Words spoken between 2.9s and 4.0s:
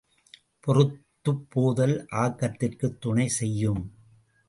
துணை செய்யும்.